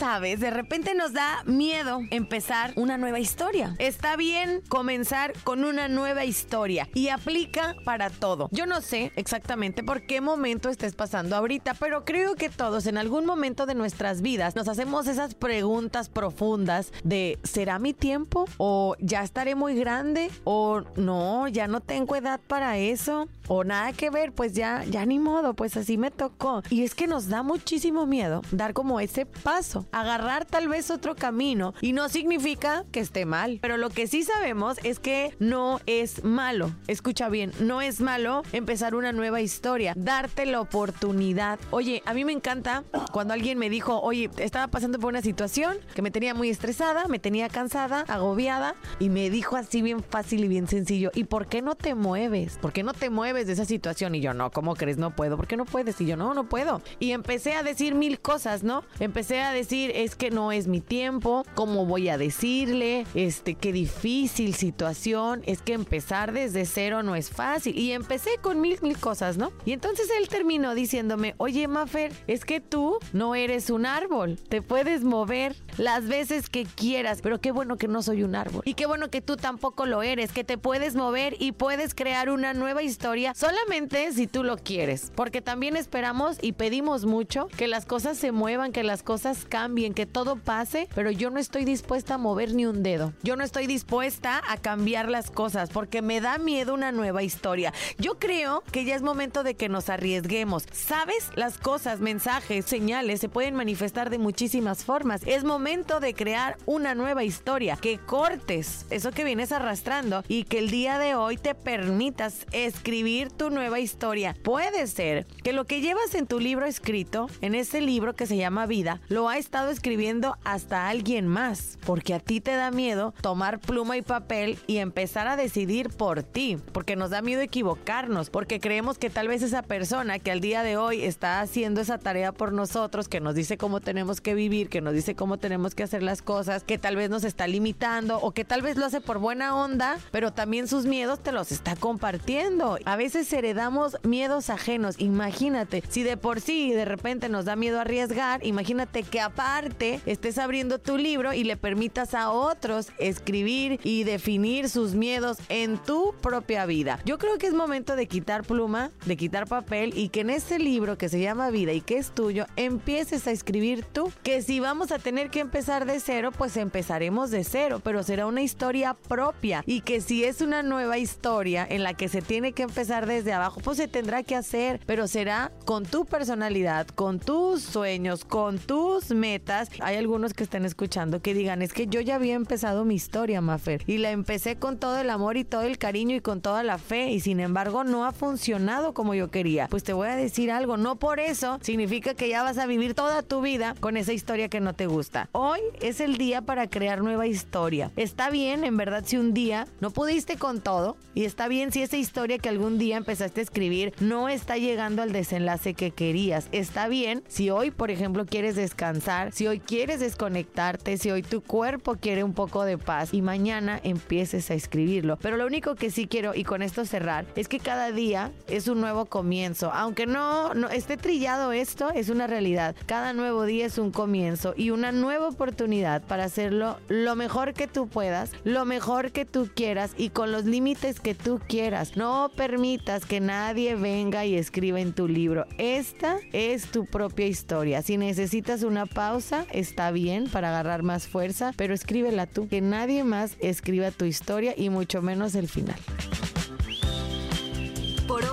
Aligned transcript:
Sabes, 0.00 0.40
de 0.40 0.50
repente 0.50 0.94
nos 0.94 1.12
da 1.12 1.42
miedo 1.44 2.00
empezar 2.10 2.72
una 2.76 2.96
nueva 2.96 3.18
historia. 3.18 3.76
Está 3.78 4.16
bien 4.16 4.62
comenzar 4.70 5.34
con 5.44 5.62
una 5.62 5.88
nueva 5.88 6.24
historia 6.24 6.88
y 6.94 7.08
aplica 7.08 7.76
para 7.84 8.08
todo. 8.08 8.48
Yo 8.50 8.64
no 8.64 8.80
sé 8.80 9.12
exactamente 9.16 9.84
por 9.84 10.06
qué 10.06 10.22
momento 10.22 10.70
estés 10.70 10.94
pasando 10.94 11.36
ahorita, 11.36 11.74
pero 11.74 12.06
creo 12.06 12.34
que 12.34 12.48
todos 12.48 12.86
en 12.86 12.96
algún 12.96 13.26
momento 13.26 13.66
de 13.66 13.74
nuestras 13.74 14.22
vidas 14.22 14.56
nos 14.56 14.68
hacemos 14.68 15.06
esas 15.06 15.34
preguntas 15.34 16.08
profundas 16.08 16.94
de 17.04 17.38
¿será 17.42 17.78
mi 17.78 17.92
tiempo? 17.92 18.46
¿O 18.56 18.96
ya 19.00 19.22
estaré 19.22 19.54
muy 19.54 19.74
grande? 19.74 20.30
¿O 20.44 20.80
no, 20.96 21.46
ya 21.46 21.68
no 21.68 21.82
tengo 21.82 22.16
edad 22.16 22.40
para 22.46 22.78
eso? 22.78 23.28
¿O 23.48 23.64
nada 23.64 23.92
que 23.92 24.08
ver? 24.08 24.32
Pues 24.32 24.54
ya, 24.54 24.82
ya 24.84 25.04
ni 25.04 25.18
modo, 25.18 25.52
pues 25.52 25.76
así 25.76 25.98
me 25.98 26.10
tocó. 26.10 26.62
Y 26.70 26.84
es 26.84 26.94
que 26.94 27.06
nos 27.06 27.28
da 27.28 27.42
muchísimo 27.42 28.06
miedo 28.06 28.40
dar 28.50 28.72
como 28.72 28.98
ese 28.98 29.26
paso 29.26 29.89
agarrar 29.92 30.44
tal 30.44 30.68
vez 30.68 30.90
otro 30.90 31.14
camino 31.14 31.74
y 31.80 31.92
no 31.92 32.08
significa 32.08 32.84
que 32.92 33.00
esté 33.00 33.24
mal. 33.26 33.58
Pero 33.60 33.76
lo 33.76 33.90
que 33.90 34.06
sí 34.06 34.22
sabemos 34.22 34.78
es 34.82 34.98
que 34.98 35.34
no 35.38 35.80
es 35.86 36.24
malo. 36.24 36.72
Escucha 36.86 37.28
bien, 37.28 37.52
no 37.60 37.82
es 37.82 38.00
malo 38.00 38.42
empezar 38.52 38.94
una 38.94 39.12
nueva 39.12 39.40
historia, 39.40 39.94
darte 39.96 40.46
la 40.46 40.60
oportunidad. 40.60 41.58
Oye, 41.70 42.02
a 42.06 42.14
mí 42.14 42.24
me 42.24 42.32
encanta 42.32 42.84
cuando 43.12 43.34
alguien 43.34 43.58
me 43.58 43.70
dijo, 43.70 44.00
oye, 44.00 44.30
estaba 44.38 44.68
pasando 44.68 44.98
por 44.98 45.08
una 45.08 45.22
situación 45.22 45.78
que 45.94 46.02
me 46.02 46.10
tenía 46.10 46.34
muy 46.34 46.50
estresada, 46.50 47.06
me 47.08 47.18
tenía 47.18 47.48
cansada, 47.48 48.04
agobiada 48.08 48.74
y 48.98 49.08
me 49.08 49.30
dijo 49.30 49.56
así 49.56 49.82
bien 49.82 50.02
fácil 50.02 50.44
y 50.44 50.48
bien 50.48 50.68
sencillo, 50.68 51.10
¿y 51.14 51.24
por 51.24 51.46
qué 51.46 51.62
no 51.62 51.74
te 51.74 51.94
mueves? 51.94 52.58
¿Por 52.58 52.72
qué 52.72 52.82
no 52.82 52.92
te 52.92 53.10
mueves 53.10 53.46
de 53.46 53.54
esa 53.54 53.64
situación? 53.64 54.14
Y 54.14 54.20
yo, 54.20 54.34
no, 54.34 54.50
¿cómo 54.50 54.74
crees? 54.74 54.98
No 54.98 55.14
puedo. 55.14 55.36
¿Por 55.36 55.46
qué 55.46 55.56
no 55.56 55.64
puedes? 55.64 56.00
Y 56.00 56.06
yo, 56.06 56.16
no, 56.16 56.34
no 56.34 56.48
puedo. 56.48 56.82
Y 56.98 57.12
empecé 57.12 57.54
a 57.54 57.62
decir 57.62 57.94
mil 57.94 58.20
cosas, 58.20 58.62
¿no? 58.62 58.84
Empecé 58.98 59.40
a 59.40 59.52
decir 59.52 59.79
es 59.94 60.16
que 60.16 60.30
no 60.30 60.52
es 60.52 60.66
mi 60.66 60.80
tiempo, 60.80 61.44
cómo 61.54 61.86
voy 61.86 62.08
a 62.08 62.18
decirle, 62.18 63.06
este, 63.14 63.54
qué 63.54 63.72
difícil 63.72 64.54
situación, 64.54 65.42
es 65.46 65.62
que 65.62 65.72
empezar 65.72 66.32
desde 66.32 66.66
cero 66.66 67.02
no 67.02 67.16
es 67.16 67.30
fácil. 67.30 67.78
Y 67.78 67.92
empecé 67.92 68.30
con 68.40 68.60
mil, 68.60 68.78
mil 68.82 68.98
cosas, 68.98 69.36
¿no? 69.36 69.52
Y 69.64 69.72
entonces 69.72 70.08
él 70.18 70.28
terminó 70.28 70.74
diciéndome, 70.74 71.34
oye, 71.38 71.66
Mafer, 71.68 72.12
es 72.26 72.44
que 72.44 72.60
tú 72.60 72.98
no 73.12 73.34
eres 73.34 73.70
un 73.70 73.86
árbol, 73.86 74.38
te 74.48 74.62
puedes 74.62 75.04
mover 75.04 75.56
las 75.80 76.06
veces 76.08 76.50
que 76.50 76.64
quieras, 76.66 77.20
pero 77.22 77.40
qué 77.40 77.52
bueno 77.52 77.78
que 77.78 77.88
no 77.88 78.02
soy 78.02 78.22
un 78.22 78.34
árbol. 78.34 78.60
Y 78.66 78.74
qué 78.74 78.84
bueno 78.84 79.08
que 79.08 79.22
tú 79.22 79.36
tampoco 79.36 79.86
lo 79.86 80.02
eres, 80.02 80.30
que 80.30 80.44
te 80.44 80.58
puedes 80.58 80.94
mover 80.94 81.36
y 81.38 81.52
puedes 81.52 81.94
crear 81.94 82.28
una 82.28 82.52
nueva 82.52 82.82
historia 82.82 83.32
solamente 83.34 84.12
si 84.12 84.26
tú 84.26 84.44
lo 84.44 84.58
quieres. 84.58 85.10
Porque 85.14 85.40
también 85.40 85.76
esperamos 85.76 86.36
y 86.42 86.52
pedimos 86.52 87.06
mucho 87.06 87.48
que 87.56 87.66
las 87.66 87.86
cosas 87.86 88.18
se 88.18 88.30
muevan, 88.30 88.72
que 88.72 88.84
las 88.84 89.02
cosas 89.02 89.46
cambien 89.48 89.80
en 89.80 89.94
que 89.94 90.04
todo 90.04 90.36
pase, 90.36 90.86
pero 90.94 91.10
yo 91.10 91.30
no 91.30 91.40
estoy 91.40 91.64
dispuesta 91.64 92.14
a 92.14 92.18
mover 92.18 92.52
ni 92.52 92.66
un 92.66 92.82
dedo. 92.82 93.14
Yo 93.22 93.36
no 93.36 93.42
estoy 93.42 93.66
dispuesta 93.66 94.42
a 94.48 94.58
cambiar 94.58 95.08
las 95.08 95.30
cosas 95.30 95.70
porque 95.70 96.02
me 96.02 96.20
da 96.20 96.36
miedo 96.36 96.74
una 96.74 96.92
nueva 96.92 97.22
historia. 97.22 97.72
Yo 97.96 98.18
creo 98.18 98.62
que 98.70 98.84
ya 98.84 98.94
es 98.94 99.00
momento 99.00 99.42
de 99.42 99.54
que 99.54 99.70
nos 99.70 99.88
arriesguemos. 99.88 100.66
¿Sabes? 100.72 101.30
Las 101.36 101.56
cosas, 101.56 102.00
mensajes, 102.00 102.66
señales 102.66 103.20
se 103.20 103.30
pueden 103.30 103.54
manifestar 103.54 104.10
de 104.10 104.18
muchísimas 104.18 104.84
formas. 104.84 105.22
Es 105.24 105.42
momento 105.42 105.69
de 105.70 106.14
crear 106.14 106.58
una 106.66 106.96
nueva 106.96 107.22
historia, 107.22 107.76
que 107.80 107.98
cortes 107.98 108.86
eso 108.90 109.12
que 109.12 109.22
vienes 109.22 109.52
arrastrando 109.52 110.24
y 110.26 110.42
que 110.42 110.58
el 110.58 110.68
día 110.68 110.98
de 110.98 111.14
hoy 111.14 111.36
te 111.36 111.54
permitas 111.54 112.44
escribir 112.50 113.30
tu 113.30 113.50
nueva 113.50 113.78
historia. 113.78 114.34
Puede 114.42 114.88
ser 114.88 115.28
que 115.44 115.52
lo 115.52 115.66
que 115.66 115.80
llevas 115.80 116.16
en 116.16 116.26
tu 116.26 116.40
libro 116.40 116.66
escrito, 116.66 117.28
en 117.40 117.54
ese 117.54 117.80
libro 117.80 118.16
que 118.16 118.26
se 118.26 118.36
llama 118.36 118.66
Vida, 118.66 119.00
lo 119.06 119.28
ha 119.28 119.38
estado 119.38 119.70
escribiendo 119.70 120.36
hasta 120.42 120.88
alguien 120.88 121.28
más, 121.28 121.78
porque 121.86 122.14
a 122.14 122.20
ti 122.20 122.40
te 122.40 122.56
da 122.56 122.72
miedo 122.72 123.14
tomar 123.20 123.60
pluma 123.60 123.96
y 123.96 124.02
papel 124.02 124.58
y 124.66 124.78
empezar 124.78 125.28
a 125.28 125.36
decidir 125.36 125.90
por 125.90 126.24
ti, 126.24 126.58
porque 126.72 126.96
nos 126.96 127.10
da 127.10 127.22
miedo 127.22 127.42
equivocarnos, 127.42 128.28
porque 128.28 128.58
creemos 128.58 128.98
que 128.98 129.08
tal 129.08 129.28
vez 129.28 129.42
esa 129.42 129.62
persona 129.62 130.18
que 130.18 130.32
al 130.32 130.40
día 130.40 130.64
de 130.64 130.76
hoy 130.76 131.04
está 131.04 131.40
haciendo 131.40 131.80
esa 131.80 131.98
tarea 131.98 132.32
por 132.32 132.52
nosotros, 132.52 133.06
que 133.06 133.20
nos 133.20 133.36
dice 133.36 133.56
cómo 133.56 133.80
tenemos 133.80 134.20
que 134.20 134.34
vivir, 134.34 134.68
que 134.68 134.80
nos 134.80 134.94
dice 134.94 135.14
cómo 135.14 135.38
tenemos 135.38 135.59
que 135.74 135.82
hacer 135.82 136.02
las 136.02 136.22
cosas, 136.22 136.64
que 136.64 136.78
tal 136.78 136.96
vez 136.96 137.10
nos 137.10 137.24
está 137.24 137.46
limitando 137.46 138.18
o 138.18 138.32
que 138.32 138.44
tal 138.44 138.62
vez 138.62 138.76
lo 138.76 138.86
hace 138.86 139.00
por 139.00 139.18
buena 139.18 139.54
onda, 139.54 139.98
pero 140.10 140.32
también 140.32 140.66
sus 140.66 140.86
miedos 140.86 141.20
te 141.20 141.32
los 141.32 141.52
está 141.52 141.76
compartiendo. 141.76 142.78
A 142.84 142.96
veces 142.96 143.32
heredamos 143.32 143.98
miedos 144.02 144.50
ajenos, 144.50 144.96
imagínate, 144.98 145.82
si 145.88 146.02
de 146.02 146.16
por 146.16 146.40
sí 146.40 146.72
de 146.72 146.84
repente 146.84 147.28
nos 147.28 147.44
da 147.44 147.56
miedo 147.56 147.80
arriesgar, 147.80 148.44
imagínate 148.44 149.02
que 149.02 149.20
aparte 149.20 150.00
estés 150.06 150.38
abriendo 150.38 150.78
tu 150.78 150.96
libro 150.96 151.32
y 151.32 151.44
le 151.44 151.56
permitas 151.56 152.14
a 152.14 152.30
otros 152.30 152.88
escribir 152.98 153.78
y 153.84 154.04
definir 154.04 154.68
sus 154.68 154.94
miedos 154.94 155.38
en 155.48 155.78
tu 155.78 156.14
propia 156.22 156.66
vida. 156.66 156.98
Yo 157.04 157.18
creo 157.18 157.38
que 157.38 157.46
es 157.46 157.54
momento 157.54 157.96
de 157.96 158.06
quitar 158.06 158.42
pluma, 158.42 158.90
de 159.04 159.16
quitar 159.16 159.46
papel 159.46 159.92
y 159.96 160.08
que 160.08 160.20
en 160.20 160.30
ese 160.30 160.58
libro 160.58 160.96
que 160.96 161.08
se 161.08 161.20
llama 161.20 161.50
Vida 161.50 161.72
y 161.72 161.80
que 161.80 161.98
es 161.98 162.10
tuyo, 162.10 162.46
empieces 162.56 163.26
a 163.26 163.30
escribir 163.30 163.84
tú. 163.84 164.12
Que 164.22 164.42
si 164.42 164.60
vamos 164.60 164.92
a 164.92 164.98
tener 164.98 165.30
que 165.30 165.39
empezar 165.40 165.86
de 165.86 166.00
cero, 166.00 166.30
pues 166.36 166.56
empezaremos 166.56 167.30
de 167.30 167.44
cero, 167.44 167.80
pero 167.82 168.02
será 168.02 168.26
una 168.26 168.42
historia 168.42 168.94
propia. 168.94 169.62
Y 169.66 169.80
que 169.80 170.00
si 170.00 170.24
es 170.24 170.40
una 170.40 170.62
nueva 170.62 170.98
historia 170.98 171.66
en 171.68 171.82
la 171.82 171.94
que 171.94 172.08
se 172.08 172.22
tiene 172.22 172.52
que 172.52 172.62
empezar 172.62 173.06
desde 173.06 173.32
abajo, 173.32 173.60
pues 173.62 173.78
se 173.78 173.88
tendrá 173.88 174.22
que 174.22 174.36
hacer, 174.36 174.80
pero 174.86 175.08
será 175.08 175.52
con 175.64 175.84
tu 175.84 176.04
personalidad, 176.04 176.86
con 176.88 177.18
tus 177.18 177.62
sueños, 177.62 178.24
con 178.24 178.58
tus 178.58 179.10
metas 179.10 179.70
hay 179.80 179.96
algunos 179.96 180.34
que 180.34 180.44
estén 180.44 180.64
escuchando 180.64 181.20
que 181.20 181.34
digan, 181.34 181.62
es 181.62 181.72
que 181.72 181.86
yo 181.86 182.00
ya 182.00 182.16
había 182.16 182.34
empezado 182.34 182.84
mi 182.84 182.94
historia, 182.94 183.40
Mafer, 183.40 183.82
y 183.86 183.98
la 183.98 184.10
empecé 184.10 184.56
con 184.56 184.78
todo 184.78 184.98
el 184.98 185.10
amor 185.10 185.36
y 185.36 185.44
todo 185.44 185.62
el 185.62 185.78
cariño 185.78 186.14
y 186.16 186.20
con 186.20 186.40
toda 186.40 186.62
la 186.62 186.78
fe, 186.78 187.10
y 187.10 187.20
sin 187.20 187.40
embargo 187.40 187.84
no 187.84 188.04
ha 188.04 188.12
funcionado 188.12 188.92
como 188.94 189.14
yo 189.14 189.30
quería. 189.30 189.68
Pues 189.68 189.84
te 189.84 189.92
voy 189.92 190.08
a 190.08 190.16
decir 190.16 190.50
algo, 190.50 190.76
no 190.76 190.96
por 190.96 191.20
eso 191.20 191.58
significa 191.62 192.14
que 192.14 192.28
ya 192.28 192.42
vas 192.42 192.58
a 192.58 192.66
vivir 192.66 192.94
toda 192.94 193.22
tu 193.22 193.40
vida 193.40 193.74
con 193.80 193.96
esa 193.96 194.12
historia 194.12 194.48
que 194.48 194.60
no 194.60 194.74
te 194.74 194.86
gusta. 194.86 195.28
Hoy 195.32 195.60
es 195.80 196.00
el 196.00 196.16
día 196.16 196.42
para 196.42 196.68
crear 196.68 197.02
nueva 197.02 197.28
historia. 197.28 197.92
Está 197.94 198.30
bien, 198.30 198.64
en 198.64 198.76
verdad, 198.76 199.04
si 199.06 199.16
un 199.16 199.32
día 199.32 199.68
no 199.78 199.92
pudiste 199.92 200.36
con 200.36 200.60
todo, 200.60 200.96
y 201.14 201.24
está 201.24 201.46
bien 201.46 201.70
si 201.70 201.82
esa 201.82 201.96
historia 201.96 202.38
que 202.38 202.48
algún 202.48 202.78
día 202.78 202.96
empezaste 202.96 203.38
a 203.38 203.44
escribir 203.44 203.94
no 204.00 204.28
está 204.28 204.56
llegando 204.56 205.02
al 205.02 205.12
desenlace 205.12 205.74
que 205.74 205.92
querías. 205.92 206.48
Está 206.50 206.88
bien 206.88 207.22
si 207.28 207.48
hoy, 207.48 207.70
por 207.70 207.92
ejemplo, 207.92 208.26
quieres 208.26 208.56
descansar, 208.56 209.30
si 209.30 209.46
hoy 209.46 209.60
quieres 209.60 210.00
desconectarte, 210.00 210.98
si 210.98 211.12
hoy 211.12 211.22
tu 211.22 211.42
cuerpo 211.42 211.94
quiere 211.94 212.24
un 212.24 212.34
poco 212.34 212.64
de 212.64 212.76
paz 212.76 213.14
y 213.14 213.22
mañana 213.22 213.78
empieces 213.84 214.50
a 214.50 214.54
escribirlo. 214.54 215.16
Pero 215.22 215.36
lo 215.36 215.46
único 215.46 215.76
que 215.76 215.92
sí 215.92 216.08
quiero, 216.08 216.34
y 216.34 216.42
con 216.42 216.60
esto 216.60 216.84
cerrar, 216.84 217.24
es 217.36 217.46
que 217.46 217.60
cada 217.60 217.92
día 217.92 218.32
es 218.48 218.66
un 218.66 218.80
nuevo 218.80 219.04
comienzo. 219.04 219.70
Aunque 219.72 220.06
no, 220.06 220.54
no 220.54 220.68
esté 220.70 220.96
trillado 220.96 221.52
esto, 221.52 221.90
es 221.90 222.08
una 222.08 222.26
realidad. 222.26 222.74
Cada 222.86 223.12
nuevo 223.12 223.44
día 223.44 223.66
es 223.66 223.78
un 223.78 223.92
comienzo 223.92 224.54
y 224.56 224.70
una 224.70 224.90
nueva 224.90 225.19
oportunidad 225.28 226.02
para 226.02 226.24
hacerlo 226.24 226.78
lo 226.88 227.16
mejor 227.16 227.54
que 227.54 227.66
tú 227.66 227.88
puedas, 227.88 228.32
lo 228.44 228.64
mejor 228.64 229.12
que 229.12 229.24
tú 229.24 229.48
quieras 229.54 229.92
y 229.96 230.10
con 230.10 230.32
los 230.32 230.44
límites 230.44 231.00
que 231.00 231.14
tú 231.14 231.40
quieras. 231.48 231.96
No 231.96 232.30
permitas 232.36 233.04
que 233.04 233.20
nadie 233.20 233.74
venga 233.74 234.24
y 234.24 234.36
escriba 234.36 234.80
en 234.80 234.92
tu 234.92 235.08
libro. 235.08 235.46
Esta 235.58 236.18
es 236.32 236.66
tu 236.70 236.86
propia 236.86 237.26
historia. 237.26 237.82
Si 237.82 237.96
necesitas 237.96 238.62
una 238.62 238.86
pausa, 238.86 239.46
está 239.50 239.90
bien 239.90 240.28
para 240.28 240.50
agarrar 240.50 240.82
más 240.82 241.06
fuerza, 241.06 241.52
pero 241.56 241.74
escríbela 241.74 242.26
tú, 242.26 242.48
que 242.48 242.60
nadie 242.60 243.04
más 243.04 243.36
escriba 243.40 243.90
tu 243.90 244.04
historia 244.04 244.54
y 244.56 244.70
mucho 244.70 245.02
menos 245.02 245.34
el 245.34 245.48
final. 245.48 245.78